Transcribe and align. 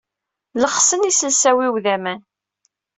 Lexsen 0.61 1.05
yiselsa-iw 1.05 1.73
d 1.83 1.85
aman. 1.95 2.21